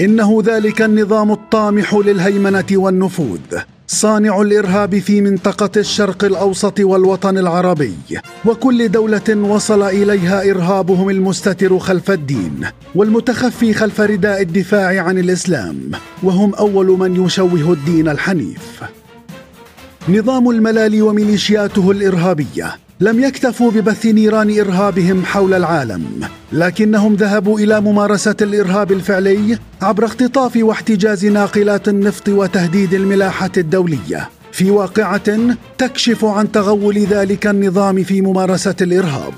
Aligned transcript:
إنه 0.00 0.42
ذلك 0.44 0.82
النظام 0.82 1.32
الطامح 1.32 1.94
للهيمنة 1.94 2.64
والنفوذ 2.72 3.38
صانع 3.86 4.40
الإرهاب 4.40 4.98
في 4.98 5.20
منطقة 5.20 5.70
الشرق 5.76 6.24
الأوسط 6.24 6.80
والوطن 6.80 7.38
العربي. 7.38 7.94
وكل 8.44 8.88
دولة 8.88 9.36
وصل 9.36 9.82
إليها 9.82 10.50
إرهابهم 10.50 11.10
المستتر 11.10 11.78
خلف 11.78 12.10
الدين 12.10 12.66
والمتخفي 12.94 13.74
خلف 13.74 14.00
رداء 14.00 14.42
الدفاع 14.42 15.02
عن 15.02 15.18
الإسلام 15.18 15.90
وهم 16.22 16.54
أول 16.54 16.86
من 16.86 17.24
يشوه 17.24 17.72
الدين 17.72 18.08
الحنيف. 18.08 18.82
نظام 20.08 20.50
الملال 20.50 21.02
وميليشياته 21.02 21.90
الإرهابية 21.90 22.76
لم 23.02 23.20
يكتفوا 23.20 23.70
ببث 23.70 24.06
نيران 24.06 24.58
إرهابهم 24.60 25.24
حول 25.24 25.54
العالم 25.54 26.02
لكنهم 26.52 27.14
ذهبوا 27.14 27.58
إلى 27.58 27.80
ممارسة 27.80 28.36
الإرهاب 28.42 28.92
الفعلي 28.92 29.58
عبر 29.82 30.04
اختطاف 30.04 30.56
واحتجاز 30.56 31.26
ناقلات 31.26 31.88
النفط 31.88 32.28
وتهديد 32.28 32.94
الملاحة 32.94 33.50
الدولية. 33.56 34.28
في 34.52 34.70
واقعة 34.70 35.38
تكشف 35.78 36.24
عن 36.24 36.52
تغول 36.52 36.98
ذلك 36.98 37.46
النظام 37.46 38.02
في 38.02 38.20
ممارسة 38.20 38.76
الإرهاب. 38.80 39.34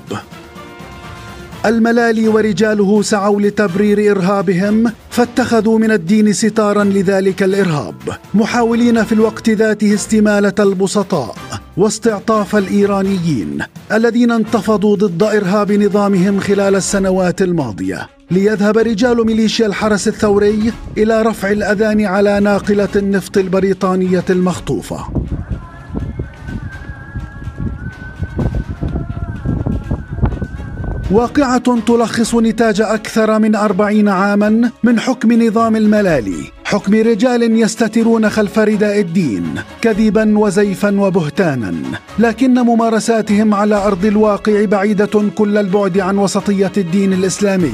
الملالي 1.65 2.27
ورجاله 2.27 3.01
سعوا 3.01 3.41
لتبرير 3.41 4.11
إرهابهم 4.11 4.91
فاتخذوا 5.09 5.79
من 5.79 5.91
الدين 5.91 6.33
ستارا 6.33 6.83
لذلك 6.83 7.43
الإرهاب 7.43 7.95
محاولين 8.33 9.03
في 9.03 9.11
الوقت 9.11 9.49
ذاته 9.49 9.93
استمالة 9.93 10.53
البسطاء. 10.59 11.35
واستعطاف 11.77 12.55
الإيرانيين 12.55 13.59
الذين 13.91 14.31
انتفضوا 14.31 14.95
ضد 14.95 15.23
إرهاب 15.23 15.71
نظامهم 15.71 16.39
خلال 16.39 16.75
السنوات 16.75 17.41
الماضية. 17.41 18.09
ليذهب 18.31 18.77
رجال 18.77 19.25
ميليشيا 19.25 19.65
الحرس 19.65 20.07
الثوري 20.07 20.73
إلى 20.97 21.21
رفع 21.21 21.51
الأذان 21.51 22.05
على 22.05 22.39
ناقلة 22.39 22.89
النفط 22.95 23.37
البريطانية 23.37 24.23
المخطوفة. 24.29 24.99
واقعة 31.11 31.79
تلخص 31.87 32.35
نتاج 32.35 32.81
أكثر 32.81 33.39
من 33.39 33.55
أربعين 33.55 34.09
عاما 34.09 34.71
من 34.83 34.99
حكم 34.99 35.43
نظام 35.43 35.75
الملالي. 35.75 36.54
حكم 36.65 36.93
رجال 36.93 37.59
يستترون 37.61 38.29
خلف 38.29 38.59
رداء 38.59 38.99
الدين 38.99 39.53
كذبا 39.81 40.39
وزيفا 40.39 41.01
وبهتانا. 41.01 41.73
لكن 42.19 42.53
ممارساتهم 42.53 43.53
على 43.53 43.75
أرض 43.75 44.05
الواقع 44.05 44.65
بعيدة 44.65 45.23
كل 45.35 45.57
البعد 45.57 45.99
عن 45.99 46.17
وسطية 46.17 46.71
الدين 46.77 47.13
الإسلامي. 47.13 47.73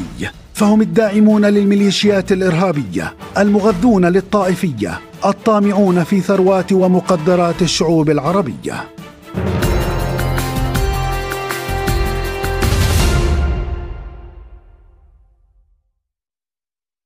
فهم 0.54 0.82
الداعمون 0.82 1.46
للميليشيات 1.46 2.32
الإرهابية 2.32 3.14
المغذون 3.38 4.06
للطائفية 4.06 5.00
الطامعون 5.26 6.04
في 6.04 6.22
ثروات 6.22 6.72
ومقدرات 6.72 7.62
الشعوب 7.62 8.10
العربية. 8.10 8.84